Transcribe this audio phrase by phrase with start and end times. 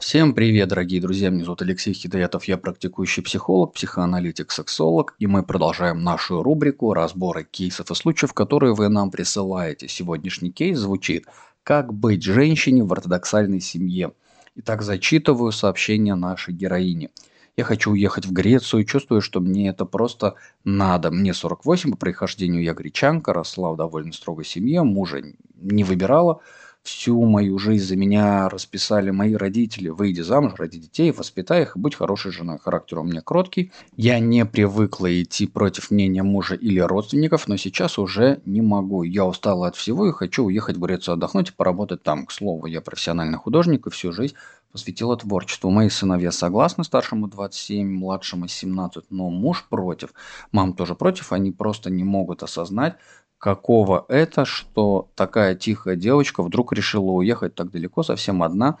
[0.00, 5.42] Всем привет, дорогие друзья, меня зовут Алексей Хидоятов, я практикующий психолог, психоаналитик, сексолог, и мы
[5.42, 9.88] продолжаем нашу рубрику разбора кейсов и случаев, которые вы нам присылаете.
[9.88, 11.26] Сегодняшний кейс звучит
[11.64, 14.12] «Как быть женщине в ортодоксальной семье?».
[14.54, 17.10] Итак, зачитываю сообщение нашей героини.
[17.56, 21.10] Я хочу уехать в Грецию, чувствую, что мне это просто надо.
[21.10, 25.22] Мне 48, по происхождению я гречанка, росла в довольно строгой семье, мужа
[25.56, 26.40] не выбирала,
[26.88, 29.90] всю мою жизнь за меня расписали мои родители.
[29.90, 32.58] Выйди замуж, роди детей, воспитай их, будь хорошей женой.
[32.58, 33.72] Характер у меня кроткий.
[33.96, 39.02] Я не привыкла идти против мнения мужа или родственников, но сейчас уже не могу.
[39.02, 42.26] Я устала от всего и хочу уехать в Грецию отдохнуть и поработать там.
[42.26, 44.34] К слову, я профессиональный художник и всю жизнь
[44.72, 45.70] посвятила творчеству.
[45.70, 50.10] Мои сыновья согласны, старшему 27, младшему 17, но муж против.
[50.52, 52.96] Мам тоже против, они просто не могут осознать,
[53.38, 58.78] какого это, что такая тихая девочка вдруг решила уехать так далеко, совсем одна,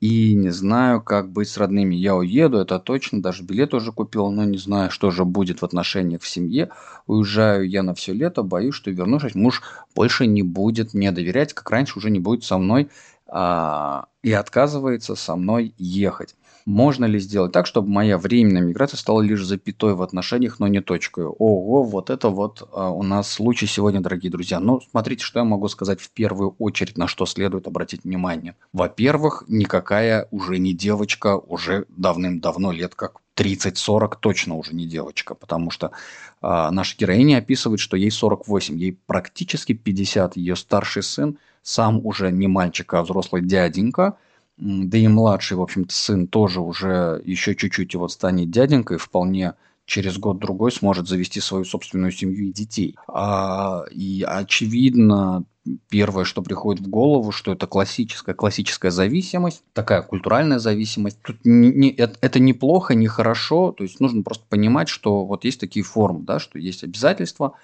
[0.00, 1.94] и не знаю, как быть с родными.
[1.94, 5.64] Я уеду, это точно, даже билет уже купил, но не знаю, что же будет в
[5.64, 6.70] отношениях в семье.
[7.06, 9.62] Уезжаю я на все лето, боюсь, что вернувшись, муж
[9.94, 12.90] больше не будет мне доверять, как раньше уже не будет со мной
[13.28, 16.34] и отказывается со мной ехать.
[16.66, 20.80] Можно ли сделать так, чтобы моя временная миграция стала лишь запятой в отношениях, но не
[20.80, 21.26] точкой?
[21.26, 24.60] Ого, вот это вот а, у нас случай сегодня, дорогие друзья.
[24.60, 28.56] Ну, смотрите, что я могу сказать в первую очередь, на что следует обратить внимание.
[28.72, 35.70] Во-первых, никакая уже не девочка, уже давным-давно, лет как 30-40 точно уже не девочка, потому
[35.70, 35.92] что
[36.40, 42.30] а, наша героиня описывает, что ей 48, ей практически 50, ее старший сын сам уже
[42.30, 44.16] не мальчик, а взрослый дяденька–
[44.56, 49.54] да и младший, в общем-то, сын тоже уже еще чуть-чуть его станет дяденькой, вполне
[49.84, 52.96] через год-другой сможет завести свою собственную семью и детей.
[53.08, 55.44] А, и очевидно,
[55.88, 61.18] первое, что приходит в голову, что это классическая, классическая зависимость, такая культуральная зависимость.
[61.22, 65.44] Тут не, не, это, это неплохо, не хорошо, то есть нужно просто понимать, что вот
[65.44, 67.56] есть такие формы, да, что есть обязательства,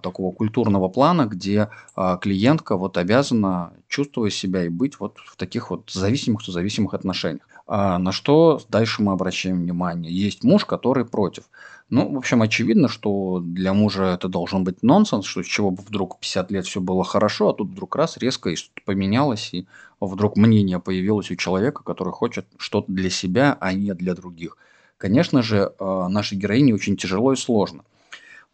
[0.00, 5.70] такого культурного плана, где а, клиентка вот обязана чувствовать себя и быть вот в таких
[5.70, 7.46] вот зависимых, зависимых отношениях.
[7.66, 10.12] А на что дальше мы обращаем внимание?
[10.12, 11.44] Есть муж, который против.
[11.88, 15.82] Ну, в общем, очевидно, что для мужа это должен быть нонсенс, что с чего бы
[15.82, 19.66] вдруг 50 лет все было хорошо, а тут вдруг раз резко и что-то поменялось, и
[20.00, 24.56] вдруг мнение появилось у человека, который хочет что-то для себя, а не для других.
[24.98, 27.84] Конечно же, а, нашей героине очень тяжело и сложно.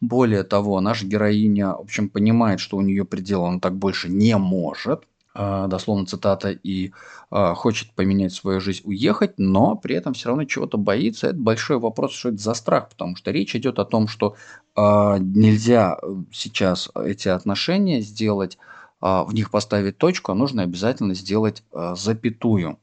[0.00, 4.36] Более того, наша героиня, в общем, понимает, что у нее предела он так больше не
[4.36, 5.04] может,
[5.38, 6.92] а, дословно цитата, и
[7.30, 11.28] а, хочет поменять свою жизнь, уехать, но при этом все равно чего-то боится.
[11.28, 14.36] Это большой вопрос, что это за страх, потому что речь идет о том, что
[14.74, 18.56] а, нельзя э, сейчас эти отношения сделать,
[19.00, 21.62] в них поставить точку, а нужно обязательно сделать
[21.94, 22.78] запятую.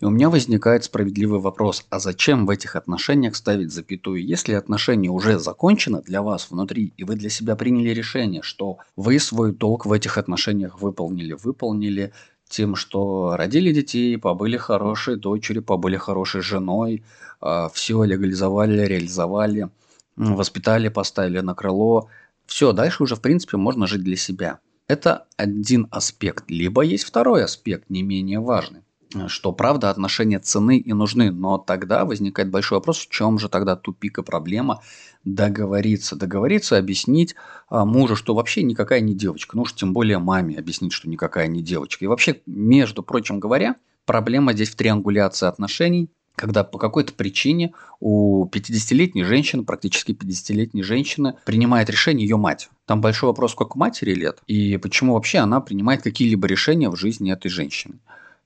[0.00, 4.24] И у меня возникает справедливый вопрос, а зачем в этих отношениях ставить запятую?
[4.24, 9.18] Если отношения уже закончены для вас внутри, и вы для себя приняли решение, что вы
[9.18, 12.12] свой долг в этих отношениях выполнили, выполнили
[12.48, 17.02] тем, что родили детей, побыли хорошей дочерью, побыли хорошей женой,
[17.40, 19.70] а, все легализовали, реализовали,
[20.16, 22.08] воспитали, поставили на крыло.
[22.46, 24.60] Все, дальше уже, в принципе, можно жить для себя.
[24.86, 26.50] Это один аспект.
[26.50, 28.84] Либо есть второй аспект, не менее важный
[29.28, 33.76] что правда отношения цены и нужны, но тогда возникает большой вопрос, в чем же тогда
[33.76, 34.82] тупик и проблема
[35.24, 37.34] договориться, договориться, объяснить
[37.68, 41.46] а, мужу, что вообще никакая не девочка, ну уж тем более маме объяснить, что никакая
[41.46, 42.04] не девочка.
[42.04, 48.46] И вообще, между прочим говоря, проблема здесь в триангуляции отношений, когда по какой-то причине у
[48.46, 52.68] 50-летней женщины, практически 50-летней женщины, принимает решение ее мать.
[52.86, 57.32] Там большой вопрос, сколько матери лет, и почему вообще она принимает какие-либо решения в жизни
[57.32, 57.98] этой женщины.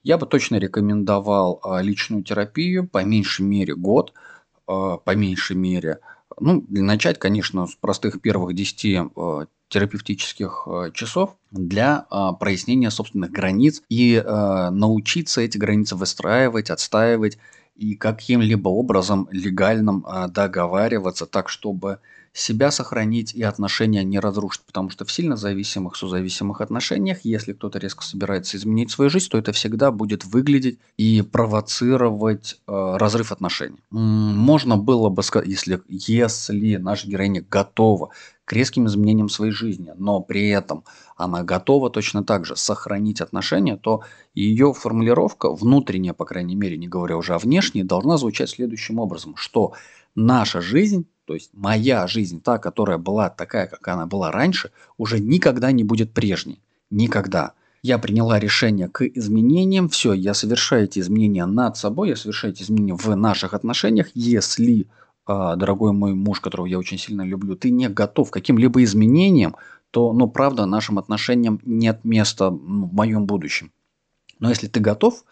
[0.02, 4.12] Я бы точно рекомендовал а, личную терапию, по меньшей мере год,
[4.66, 5.98] а, по меньшей мере.
[6.40, 12.06] Ну, начать, конечно, с простых первых 10 а, терапевтических часов для
[12.40, 17.36] прояснения собственных границ и научиться эти границы выстраивать, отстаивать
[17.78, 22.00] и каким-либо образом легальным договариваться так, чтобы
[22.32, 27.78] себя сохранить и отношения не разрушить, потому что в сильно зависимых, созависимых отношениях, если кто-то
[27.78, 33.78] резко собирается изменить свою жизнь, то это всегда будет выглядеть и провоцировать э, разрыв отношений.
[33.90, 38.10] Можно было бы сказать, если, если наша героиня готова
[38.48, 40.84] к резким изменениям своей жизни, но при этом
[41.16, 44.00] она готова точно так же сохранить отношения, то
[44.34, 49.36] ее формулировка, внутренняя, по крайней мере, не говоря уже о внешней, должна звучать следующим образом,
[49.36, 49.74] что
[50.14, 55.20] наша жизнь то есть моя жизнь, та, которая была такая, как она была раньше, уже
[55.20, 56.62] никогда не будет прежней.
[56.90, 57.52] Никогда.
[57.82, 59.90] Я приняла решение к изменениям.
[59.90, 64.08] Все, я совершаю эти изменения над собой, я совершаю эти изменения в наших отношениях.
[64.14, 64.86] Если,
[65.28, 69.56] дорогой мой муж, которого я очень сильно люблю, ты не готов к каким-либо изменениям,
[69.90, 73.72] то, ну, правда, нашим отношениям нет места ну, в моем будущем.
[74.38, 75.24] Но если ты готов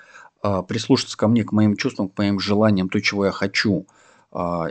[0.43, 4.06] а, прислушаться ко мне, к моим чувствам, к моим желаниям, то, чего я хочу, а,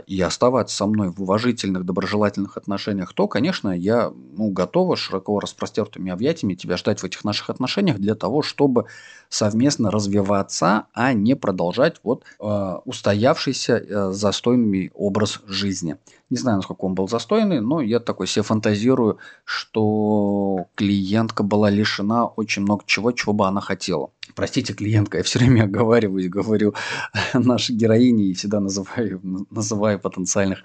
[0.06, 6.12] и оставаться со мной в уважительных, доброжелательных отношениях, то, конечно, я ну, готова широко распростертыми
[6.12, 8.86] объятиями тебя ждать в этих наших отношениях для того, чтобы
[9.28, 15.96] совместно развиваться, а не продолжать вот э, устоявшийся э, застойный образ жизни.
[16.30, 22.26] Не знаю, насколько он был застойный, но я такой себе фантазирую, что клиентка была лишена
[22.26, 24.10] очень много чего, чего бы она хотела.
[24.34, 26.74] Простите, клиентка, я все время оговариваюсь, говорю
[27.34, 29.20] нашей героине и всегда называю,
[29.50, 30.62] называю потенциальных,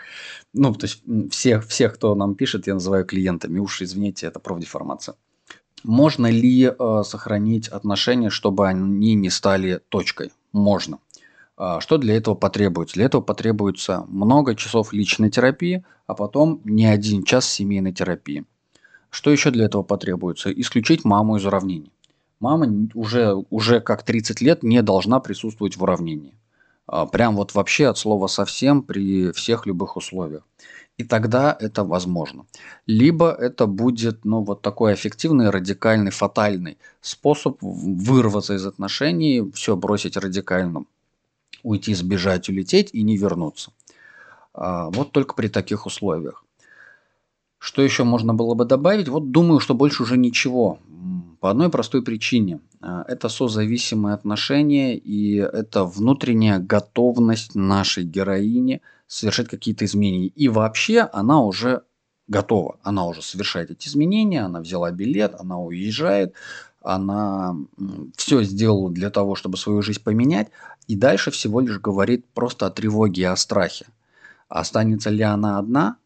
[0.53, 3.59] ну, то есть всех, всех, кто нам пишет, я называю клиентами.
[3.59, 5.15] Уж извините, это профдеформация.
[5.83, 10.31] Можно ли э, сохранить отношения, чтобы они не стали точкой?
[10.51, 10.99] Можно.
[11.57, 12.95] Э, что для этого потребуется?
[12.95, 18.45] Для этого потребуется много часов личной терапии, а потом не один час семейной терапии.
[19.09, 20.51] Что еще для этого потребуется?
[20.51, 21.91] Исключить маму из уравнений.
[22.41, 26.33] Мама уже, уже как 30 лет не должна присутствовать в уравнении.
[26.91, 30.43] Э, прям вот вообще от слова совсем при всех любых условиях
[31.01, 32.45] и тогда это возможно.
[32.85, 40.17] Либо это будет, ну, вот такой эффективный, радикальный, фатальный способ вырваться из отношений, все бросить
[40.17, 40.85] радикально,
[41.63, 43.71] уйти, сбежать, улететь и не вернуться.
[44.53, 46.43] А, вот только при таких условиях.
[47.57, 49.07] Что еще можно было бы добавить?
[49.07, 50.79] Вот думаю, что больше уже ничего.
[51.41, 52.61] По одной простой причине.
[52.79, 60.27] А, это созависимые отношения и это внутренняя готовность нашей героини– совершать какие-то изменения.
[60.27, 61.83] И вообще она уже
[62.29, 62.79] готова.
[62.81, 66.33] Она уже совершает эти изменения, она взяла билет, она уезжает,
[66.81, 67.57] она
[68.15, 70.47] все сделала для того, чтобы свою жизнь поменять.
[70.88, 73.85] И дальше всего лишь говорит просто о тревоге и о страхе.
[74.47, 75.97] Останется ли она одна,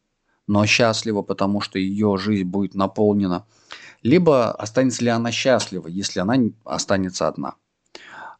[0.48, 3.46] но счастлива, потому что ее жизнь будет наполнена,
[4.04, 7.56] либо останется ли она счастлива, если она останется одна.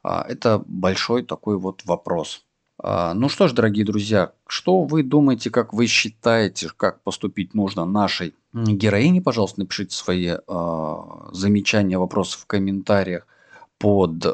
[0.04, 2.46] А, это большой такой вот вопрос.
[2.78, 7.86] А, ну что ж, дорогие друзья, что вы думаете, как вы считаете, как поступить нужно
[7.86, 9.22] нашей героине?
[9.22, 10.96] Пожалуйста, напишите свои э,
[11.32, 13.26] замечания, вопросы в комментариях
[13.80, 14.32] под, э,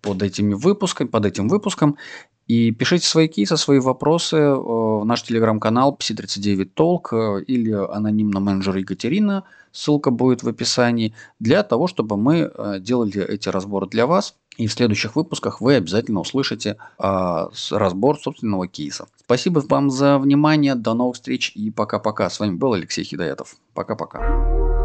[0.00, 1.96] под этими выпусками, под этим выпуском.
[2.48, 8.40] И пишите свои кейсы, свои вопросы э, в наш телеграм-канал PC39 Talk э, или анонимно
[8.40, 14.06] менеджер Екатерина, ссылка будет в описании, для того, чтобы мы э, делали эти разборы для
[14.06, 14.34] вас.
[14.56, 19.06] И в следующих выпусках вы обязательно услышите разбор собственного кейса.
[19.22, 22.28] Спасибо вам за внимание, до новых встреч и пока-пока.
[22.28, 23.54] С вами был Алексей Хидаятов.
[23.72, 24.77] Пока-пока.